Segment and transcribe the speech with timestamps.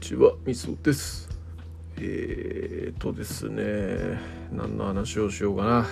[0.00, 1.28] ちは、みそです。
[1.98, 4.18] えーとですね、
[4.50, 5.86] 何の話をしようかな。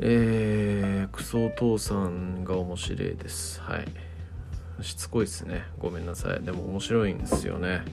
[0.00, 3.60] えー、クソお父さんが面白いです。
[3.60, 3.86] はい。
[4.82, 5.64] しつこいですね。
[5.78, 6.42] ごめんなさい。
[6.42, 7.84] でも面白いんですよね。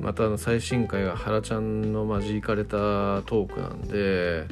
[0.00, 4.46] また最新回が原ちゃんのまじいかれたトークなんで、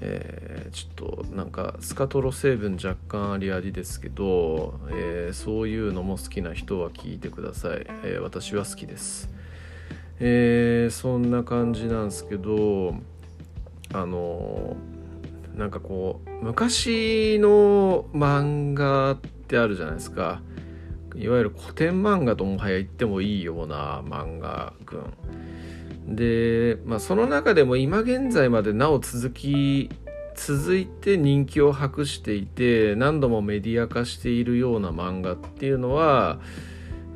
[0.00, 9.30] えー、ちょっとなんかスカトロ成分若干ありありですけど、えー、そういうのも好きな人は聞いてください、えー、私は好きです、
[10.20, 12.94] えそんな感じなんですけど
[13.92, 14.76] あの
[15.54, 20.40] なんかこう昔の漫画ってあるじゃないですか。
[21.16, 25.02] いわゆる古典漫画ともはや言ってもいいような漫画群
[26.10, 29.90] で、まあ、その中でも今現在までなお続き
[30.34, 36.40] 続いて人気を博していて何度もメディア化しているような漫画っていうのは、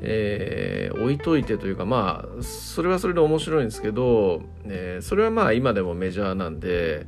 [0.00, 7.06] えー、置いといてというかまあそれはそれで面白いんですけど、えー、それはまあ今でもメジャーなんで、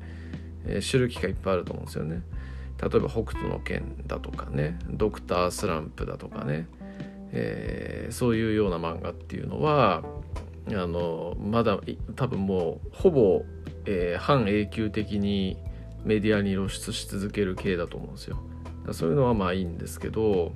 [0.65, 2.23] えー、知る機会いっぱいあると思うんですよね。
[2.81, 6.67] 例えば「北斗の拳」だとかね「ドクタースランプ」だとかね、
[7.33, 10.03] えー、そういうような漫画っていうのは
[10.71, 11.79] あのまだ
[12.17, 13.45] 多分もうほぼ、
[13.85, 15.57] えー、半永久的に
[16.05, 18.39] メディアに露出し続ける系だと思うんですよ。
[18.93, 20.53] そういうのはまあいいんですけど、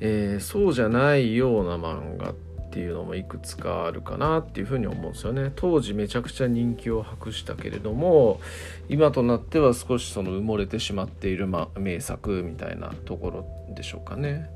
[0.00, 2.34] えー、そうじゃないような漫画っ
[2.70, 5.52] ていうのもいくつかあるかなっていうふうに思うんですよね。
[5.56, 8.40] 当時めちゃくちゃ人気を博したけれども
[8.88, 14.50] 今となっては少しその埋もれてしまっている、ま、名作みたいなところでしょうかね。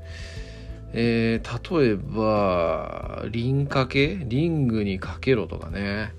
[0.93, 4.19] えー、例えば、リンかけ？
[4.25, 6.13] リングにかけろとかね。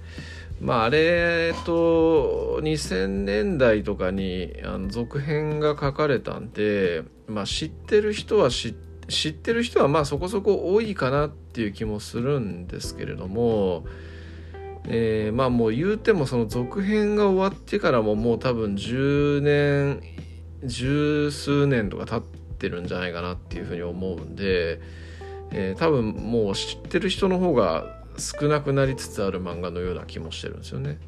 [0.61, 8.75] まあ、あれと、2000年代とかにあの続編が書かれたんで、まあ、知ってる人は知
[9.09, 13.85] 知ってる人はまあそこそこ多いかなっていう気もするんですけれども、
[14.87, 20.01] えー、まあもう言うてもその続編が終わってからももう多分10年
[20.65, 22.34] 十数年とか経って
[22.65, 24.81] ってるんじゃないかなっていうふうに思うんで、
[25.51, 30.99] えー、多分もう知ってる人の方が少なくなりつつある漫画のような気もしてるんですよね。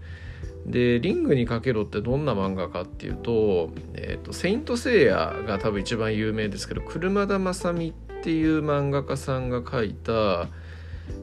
[0.67, 10.49] で「リングにかけろ」ってどんな漫画かっていうと「えーと、セイント・セイヤ」が多分一番有名ですけど車田正美っていう漫画家さんが書いた、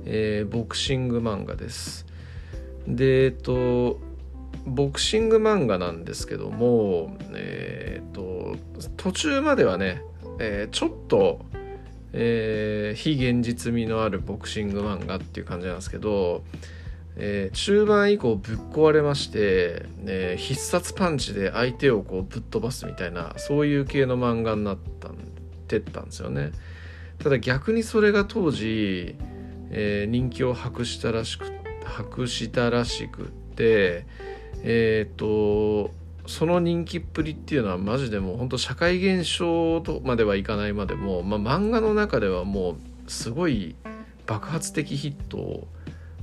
[0.06, 2.08] えー、ボクシング漫画です。
[2.88, 4.00] でえっ、ー、と
[4.66, 8.56] ボクシング漫画なんですけども、えーと
[8.98, 10.02] 途中まではね
[10.40, 11.40] えー、ちょっと、
[12.14, 16.44] えー、非現実味のあるボクシング漫画っていう感じなんですけど、
[17.16, 25.18] えー、中盤以降ぶっ壊れまして、え必殺パンチで相手をこうぶっ飛ばすみたいなそういう系の漫画になったん
[25.68, 26.52] てったんですよね。
[27.20, 29.16] ただ逆にそれが当時、
[29.70, 31.46] え人気を博したらしく
[31.84, 34.06] 博したらしくって
[34.64, 35.92] えっ、と
[36.26, 43.76] その人気っぷりっていうのはマジでもう本当社会現象とまではいかないまでも、まあ、漫画の中ではもうすごい
[44.26, 45.68] 爆発的ヒットを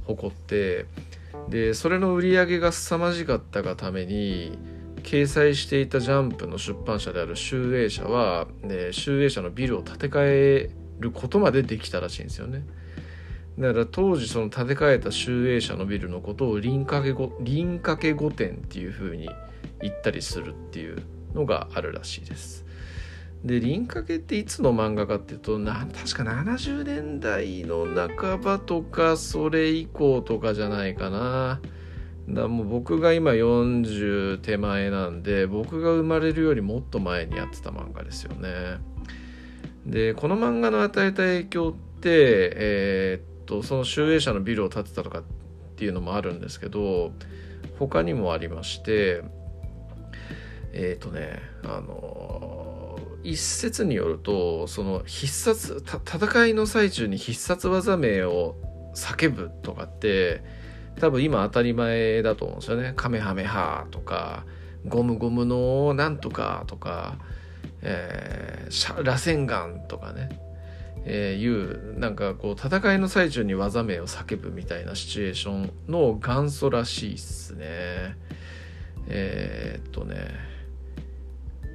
[0.06, 0.86] 誇って
[1.48, 4.58] でそれの売り上げが凄まじかったがために
[5.02, 12.62] 掲載していたジャンプの出版社である集英社は、ね、集英社のビルを建て替えることまでできたらしいんですよね。
[13.58, 19.28] だから当時その建て替えた集英社のビルのことを輪掛け輪掛け御殿っていうふうに
[19.82, 21.02] 行ったりするっていう
[21.34, 22.64] のがあるらしいです。
[23.44, 31.60] で輪掛けっていつの漫画かっていうとな確か70年代の半ばとかそれ以降とかじゃないかな。
[32.28, 38.78] だもう僕が今40手前なんで僕が生まれるよりもっと前にやってた漫画ですよね。
[39.86, 45.22] でこの漫画の与えた影響ってえー、っとその集英社のビルを建てたとかっ
[45.76, 47.12] ていうのもあるんですけど
[47.78, 49.22] 他にもありまして
[50.72, 58.56] えっ、ー、とねあの一説によるとその必殺戦いの最中に必殺技名を
[58.94, 60.42] 叫ぶとかって
[61.00, 62.92] 多分今当たり前だと思うんですよね。
[62.96, 64.44] カメハメハとか
[64.86, 67.18] ゴムゴムのなんとかとか、
[67.82, 70.28] えー、螺旋岩とかね、
[71.04, 78.16] えー、いうなんかこう戦いの最中に技名を叫ぶみたいなシチュエーションの元祖らしいっすね。
[79.08, 80.28] えー、っとね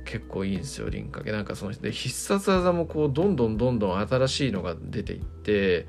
[0.06, 5.88] 結構いいんですよ輪掛けなんかそので必殺技もこうどんどんどんどん新しいのが出ていって、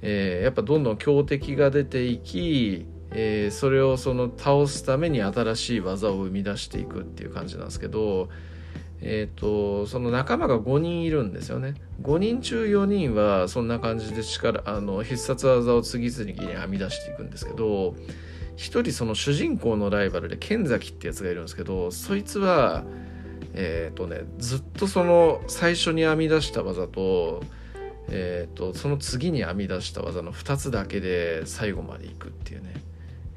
[0.00, 8.28] えー、やっぱどんどん強敵が出ていき、えー、それをその倒すために新しい技を生み出していくっていう感じなんですけど、
[9.00, 11.74] えーと、その仲間が5人いるんですよね。
[12.02, 17.94] 5人中4人はそんな感じで力あの必殺技を次々に編み出していくんですけど
[18.56, 22.84] 1人その主人公のライバルで剣崎ってやつがいるんですけどそいつは
[23.60, 27.42] えっ、ー、とねずっとその最初に編み出した技と,、
[28.08, 32.74] えーと、その次に編み出した技の2つだけで最後までいくっていうね、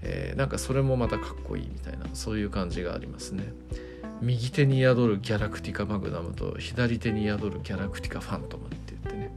[0.03, 3.51] えー、なんかそれもまたかっこいいみたいなそういう感じがありますね。
[4.21, 9.35] 右手に宿るギャラクティカマグナムと左手に宿るギャラクティカファントムって言ってね、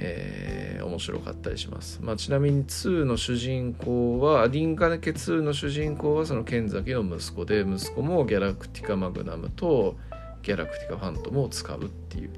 [0.00, 9.96] えー、面白かったりします、まあ、ちなみに2の主人公はリンカネケ2の主人公はその剣崎の息子で息子もギャラクティカマグナムと
[10.42, 12.30] ギャラクティカファントムを使うっていう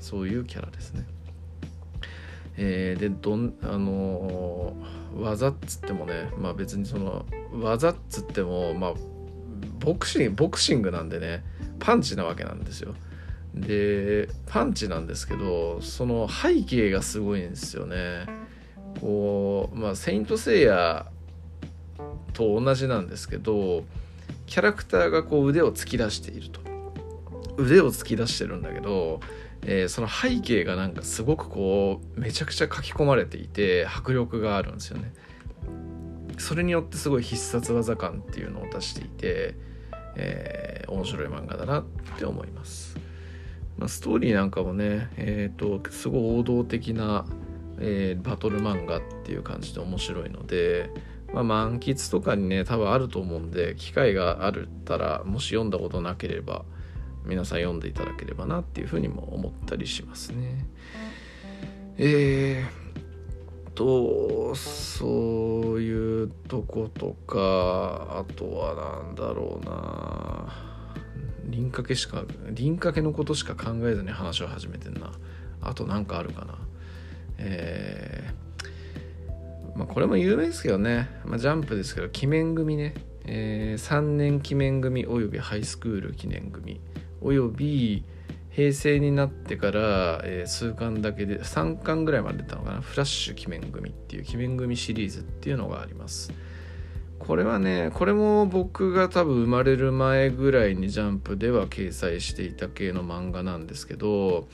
[0.00, 1.06] そういうキャラですね。
[2.56, 8.94] えー、でどんあのー、技っつってもねまあ別にその技っつってもまあ
[9.78, 11.44] ボクシングボクシングなんでね
[11.78, 12.94] パンチなわけなんですよ。
[13.54, 18.26] でパンチなんですけどその背景がすごいんですよね。
[19.00, 21.06] こうまあ「セイント・セイヤ」
[22.32, 23.84] と同じなんですけど
[24.46, 26.60] キャラクターがこう腕を突き出していると。
[27.58, 29.20] 腕を突き出してるんだけど、
[29.66, 35.12] えー、その背景がなんかすごくこうめちゃくちゃ書き込まれていて迫力があるんですよね。
[36.38, 39.54] それによってすごい必殺技感っていうのを出していて
[40.16, 41.84] えー、面白い漫画だなっ
[42.18, 42.96] て思います。
[43.82, 47.26] まあ、ストーリーなんかもね、えーと、すごい王道的な、
[47.80, 50.88] えー、バトル漫画っていう感じで面白いので、
[51.34, 56.64] まあ、満喫とかにね多分あると思うんで機会があるったらもし読んだことなければ
[57.24, 60.64] 皆さん読んでいただければなっていうふうにも思ったりしますね。
[61.98, 62.82] えー
[63.74, 70.71] とそういうとことかあとは何だろうな
[71.52, 75.12] 輪掛けしか輪掛けのことしか考えずに話を始めてんな。
[75.60, 76.58] あと何かあるかな。
[77.38, 82.94] えー、まあこれも有名ですけどね、まあ、ジャンプですけど記念組ね、
[83.24, 86.80] えー、3年記念組およびハイスクール記念組。
[87.20, 88.04] および
[88.50, 92.80] 平成になってから、えー、数巻だけで3巻ぐらいまで出たのかな。
[92.80, 96.32] フラッシュ鬼面組っていう鬼面組シリーズっていうのがあります。
[97.26, 104.48] これはねこれも僕が多分生まれる前ぐらいにジャンプでは掲載していた系の漫画なんですけど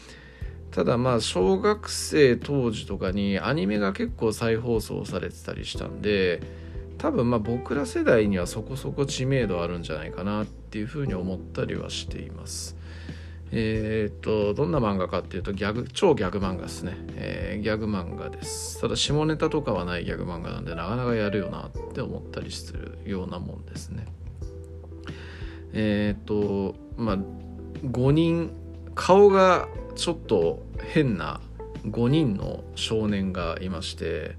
[0.71, 6.43] ただまあ小学生当時とかにアニメが結構再放送されてたりしたんで
[6.99, 12.77] 多分まあ僕ら世代にはそこそこ知名度あるんじゃないかなっていうふうに思ったりはしています。
[13.51, 18.81] えっ、とどんな漫画かっていうとギャグ超ギャグ漫画ですね、えー、ギャグ漫画です。
[18.81, 24.07] ただ下ネタとかはないギャグ漫画なんでなかなかやるよなって思ったりするようなもんですね。
[25.73, 27.19] えっ、とまあ
[27.85, 28.53] 5人
[28.95, 31.41] 顔がちょっと変な
[31.87, 34.37] 5人の少年がいまして、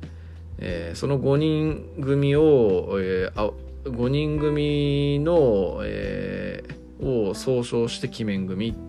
[0.60, 3.52] えー、その5人組を、えー、あ
[3.86, 8.89] 5人組の、えーを総称して鬼面組って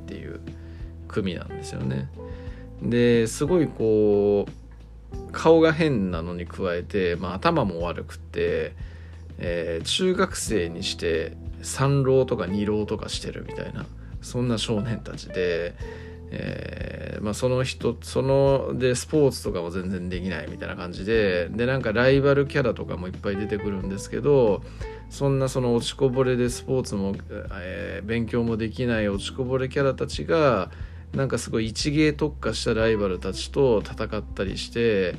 [1.11, 2.09] 組なんですよね。
[2.83, 8.75] ですごいこう顔が変なのに加えて、まあ、頭も悪くて、
[9.39, 13.87] えー、中学生にして三浪とか二浪とかしてるみたいな
[14.23, 15.75] そんな少年たちで、
[16.31, 24.63] えーまあ、その人そのでスポーツとかも全然できないみたいな感じででなんかライバルキャラとかもいっぱい出てくるんですけど
[25.11, 27.15] そんなその落ちこぼれでスポーツも、
[27.61, 30.71] えー、勉強もできない落ちこぼれキャラたちが
[31.15, 35.17] なんかすごい一芸特化したライバルたちと戦ったりして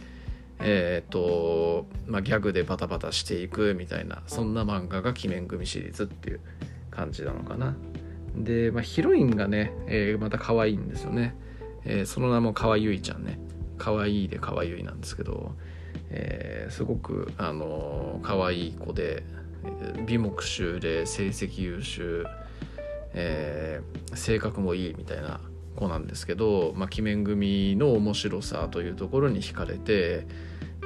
[0.59, 6.39] えっ、ー、とまあギャグでバタバタしていくみたいなそんな漫画が「鬼面組」シリーズっていう
[6.89, 7.75] 感じなのかな。
[8.35, 11.35] で、まあ、ヒロインがね、えー、また可愛いんですよね。
[11.83, 13.39] えー、その名も川ゆいちゃんね。
[13.77, 15.55] 可愛いで可愛いなんですけど、
[16.11, 19.23] えー、すごくあの可愛い子で
[20.05, 22.25] 美目秀で成績優秀、
[23.13, 25.41] えー、性格もいいみたいな
[25.75, 30.25] 子なんですけど、まあ、鬼面組の面白さというところに惹かれて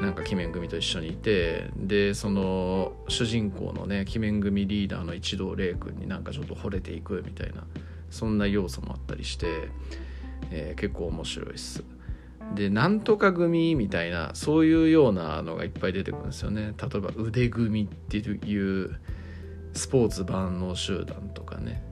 [0.01, 7.63] なんか鬼面組と一緒にいてでその主人公のね鬼面組リーダーの一同玲君になんかちょっと惚れていくみたいな
[8.10, 9.70] そんな要素もあったりして、
[10.51, 11.84] えー、結構面白いっす。
[12.54, 19.00] でなんとか組みたいなそういうようなのがいっぱい出てくるんですよね例えば腕組っていう
[19.74, 21.84] スポーツ万能集団とかね、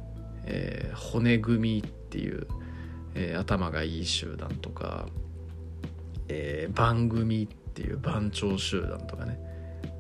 [0.46, 2.48] えー、骨組っていう、
[3.16, 5.08] えー、頭がいい集団とか、
[6.28, 9.40] えー、番組っていう番長集団とかね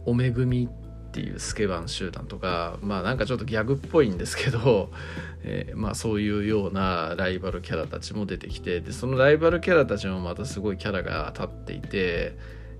[0.05, 4.89] おめ組っっていうスケバン集団とかまあなんかちょっとギャグっぽいんですけど、
[5.45, 12.35] えー、まあそういうようなライバルキャラたちも出てきてでそのライバルキャラたちもまたすごいキャラが立っていて、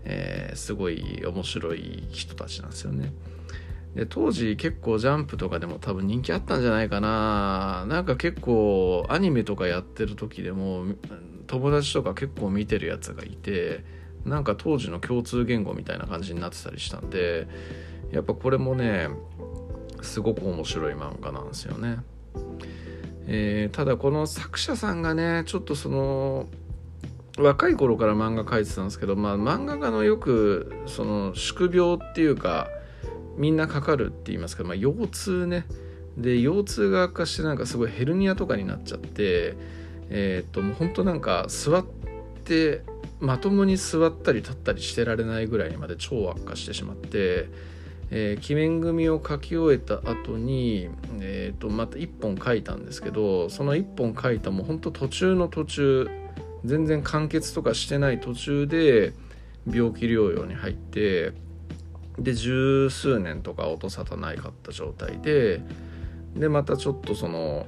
[0.05, 3.13] えー、すごい面白い人たちなんですよね。
[3.95, 10.85] で当時結構ジャンプとかでも多分人気あったんじゃないかななんか結構アニメとかやってる時でも
[11.45, 13.83] 友達とか結構見てるやつがいて
[14.25, 17.47] なんか当時の共通言語みたいな感じになってたりしたんで
[18.11, 19.09] やっぱこれもね
[20.01, 21.97] すごく面白い漫画なんですよね。
[23.25, 26.47] えー、ただこの作者さんがねちょっとその
[27.37, 32.67] 若い頃から漫画描いてたんですけど、まあ、漫画家のよくその宿病っていうか
[33.37, 35.65] みんなかかるって言いますけど、まあ、腰痛ね。
[36.17, 39.55] で腰痛が悪化してなんかすごいヘルニアとかになっちゃって
[40.09, 41.85] えー、っともうほんとなんか座っ
[42.45, 42.81] て
[43.19, 47.47] まともに座ったり立ったりしてられないぐらいにまで超悪化してしまって、
[48.11, 56.09] えー、鬼面組を書き終えた後に、えー、とまた1本書いたんですけどその1本書いたもうほんと途中の途中
[56.65, 59.13] 全然完結とかしてない途中で
[59.65, 61.33] 病気療養に入って
[62.17, 65.61] で十数年とか音沙汰ないかった状態で
[66.35, 67.65] でまたちょっとその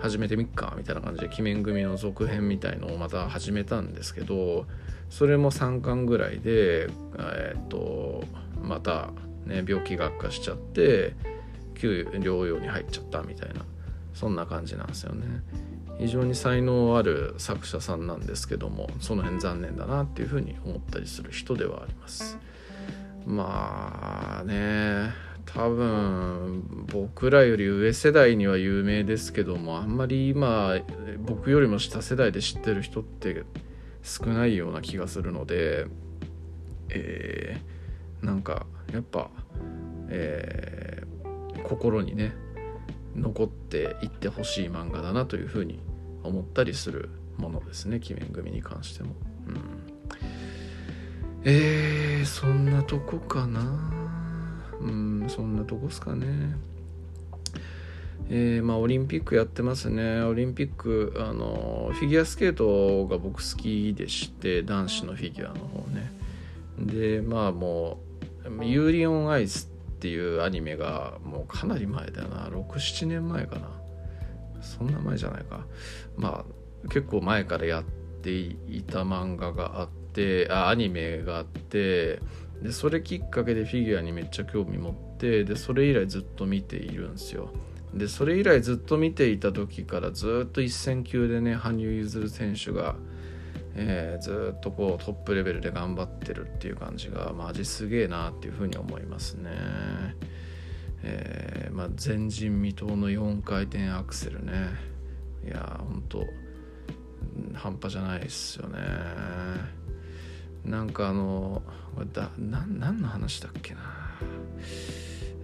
[0.00, 4.66] 始めてみっかみたいな感じで鬼面組の続編みたいのをまた始めたんですけど
[5.10, 6.88] それも3巻ぐらいで
[7.18, 8.24] えー、っと
[8.62, 9.10] また
[9.46, 11.14] ね病気が悪化しちゃって
[11.74, 13.62] 旧療養に入っちゃったみたいな
[14.14, 15.26] そんな感じなんですよね。
[15.98, 22.38] 非常に才能ある作者さんなんですけどもその辺残念だなっていうふうに思ったりする人ではあります。
[23.28, 25.12] まあね
[25.44, 30.76] 多分僕らより上世代には有名ですけどもあんまり今
[31.20, 33.44] 僕よりも下世代で知ってる人って
[34.02, 35.86] 少ないような気がするので、
[36.88, 39.30] えー、なんかやっぱ、
[40.08, 42.32] えー、心にね
[43.14, 45.80] 残っていってほしい漫画だなというふうに
[46.22, 49.14] 思ったりするものですね鬼面組に関しても。
[49.48, 49.77] うん、
[51.44, 53.60] えー、そんなとこかな。
[54.80, 56.56] うんそんなとこっすかね。
[58.30, 60.20] えー、まあオリンピックやってますね。
[60.22, 66.12] オリンピックあのフィギュアスケートが僕好きでして男子のフィギュアの方ね。
[66.78, 68.00] でまあも
[68.60, 72.48] う「ユーリオンアイス」っていうアニメがもうかなり前だな。
[72.48, 73.70] 67年前かな。
[74.60, 75.64] そんな前じゃないか。
[76.16, 77.84] まあ結構前からやっ
[78.22, 79.97] ていた漫画があって
[80.50, 82.20] あアニメがあって
[82.62, 87.50] でそれきっかけでフィギュアにめっちゃ興味持ってでそれ以来ずっと見ているんですよ
[87.94, 92.96] でそれ以来ずっと見ていた時からずっと一戦級でね羽生結弦選手が、
[93.74, 99.50] えー、ずっとこうトップレベルで頑張ってるっていう感じがマジすげえなっていうふうに思いますね。
[101.02, 104.70] えー、まあ、前人未到の4回転アクセルね
[105.46, 106.26] いやほんと
[107.54, 109.77] 半端じゃないっすよね。
[110.64, 111.62] なんかあの
[112.12, 113.80] だな何の話だっけな。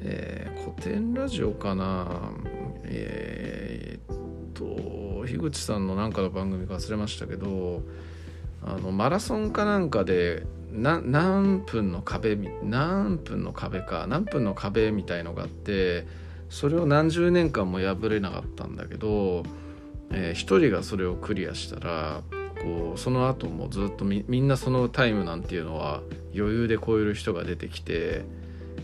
[0.06, 2.32] えー、古典ラジオかな。
[2.84, 7.82] えー、っと樋口さんのなんかの番組か忘れましたけど
[8.62, 16.06] あのマラソンかなんかで何分の壁何分の壁か何分の壁みたいのがあって
[16.50, 19.44] それを何十年間も破れなかったんだけど、
[20.10, 22.22] えー、一人がそれをクリアしたら
[22.64, 26.00] こうその後もずっとみんなそのタイムなんていうのは
[26.34, 28.22] 余裕で超える人が出てきて、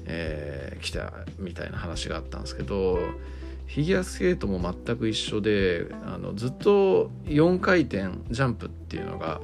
[0.04, 2.96] えー、来たみたいな話があったんですけど
[3.66, 9.40] フィギュアスケートも全く一緒であのずっと4回転ジャンプっていうのが、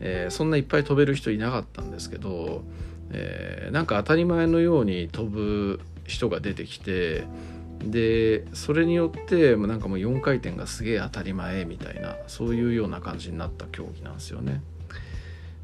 [0.00, 2.62] えー、そんないっぱい飛べる人いなかったんですけど、
[3.12, 7.24] えー、なんか当たり前のように飛ぶ人が出てきて
[7.84, 14.62] でそれによってなんかもう4回転がすげえ当たり前みたいなそういうような感じになった競技なんですよね。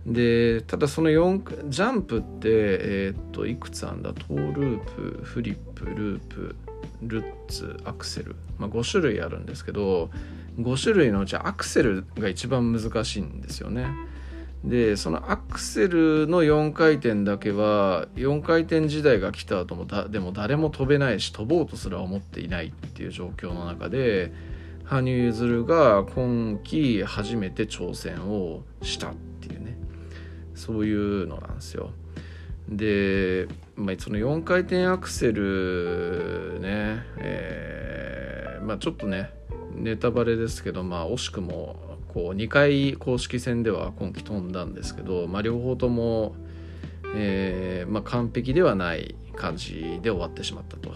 [0.06, 4.12] でただその4ジャンプって、えー、っといくつあんだ？
[4.12, 6.56] トーループフリップループ
[7.02, 10.08] ルッツアクセル、まあ、5種類あるんですけど
[10.58, 13.88] 5種類のうちアクセルが一番難しいんですよね。
[14.66, 24.32] でそのアクセルの4回転だけは4回転時代が来た後もだでも誰も飛べないし飛ぼうとすら思っていないっていう状況の中で
[24.85, 29.78] 羽生結弦が今季初めて挑戦をしたっていうね
[30.56, 31.90] そういうのなんですよ。
[32.68, 33.46] で、
[33.76, 39.30] まあ、その4回転アクセルね、えー、まあ、ちょっとね
[39.75, 41.76] ネタバレですけど、まあ、惜しくも
[42.16, 46.35] こう2回公式戦では今季飛んだんですけど、まあ、両方とも、
[47.14, 50.94] えー、まあ、完璧ではない感じで終わってしまったと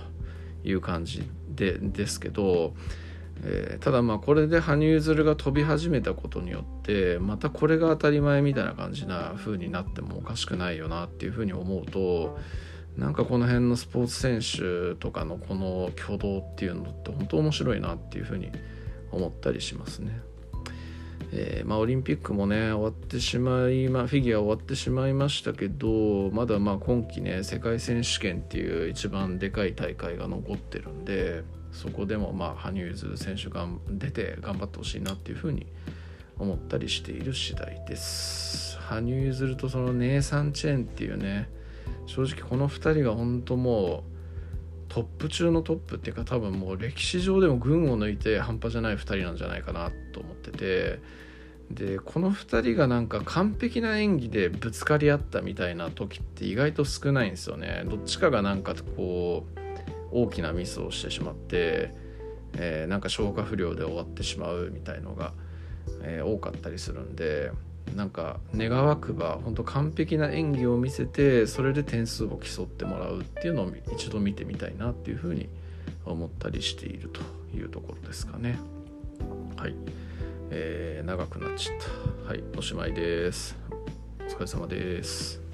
[0.65, 1.23] いう感じ
[1.55, 2.73] でですけど、
[3.45, 12.39] えー、ただまあこれで羽生結弦が飛び始めたことによってまたこれが当たり前みたいな感じな風になってもおかしくないよなっていう風に思うと
[12.97, 18.51] なんかこの辺のスポーツ選手とかのこの挙動っていうのって本当面白いなっていう風に
[19.13, 20.30] 思ったりしますね。
[21.33, 35.67] えー、まあ、オリンピックもね終わってしまい、まあ、フィギュア終わってしまいましたけどまだまあ今季ね世界選手権っていう一番でかい大会が残ってるんでそこでもまあ羽生結弦選手が出て頑張ってほしいなっていうふうに
[36.39, 38.79] 思ったりしている次第です。
[38.79, 41.49] 羽生結弦とそのネイサン・チェーンっていうね
[42.07, 44.20] 正直この2人が本当もう
[44.91, 51.01] トップ中のトップっていうか多分もう歴史上でも群を抜いて半端じゃない2人なんじゃないかなと思ってて。
[51.71, 57.85] でこの2人がなんか完璧な演技でぶつかり合ったみたいな時って意外と少ないんですよね。
[57.89, 59.61] どっちかがなんかこう
[60.11, 61.95] 大きなミスをしてしまって、
[62.55, 65.33] えー、なんか消化不良で終わってしまうみたいのが、
[66.03, 67.53] えー、多かったりするんで。
[67.95, 75.49] なんか願わくば本当完璧な演技を見せてそれで点数を競ってもらうっていうのを一度見てみたいなっていうふうに
[76.05, 77.21] 思ったりしていると
[77.57, 78.59] いうところですかね。
[79.57, 79.75] はい、
[80.51, 81.77] えー、長くなっちゃっ
[82.25, 82.29] た。
[82.29, 82.43] はい。
[82.57, 83.57] おしまいです。
[84.21, 85.50] お疲れ様です。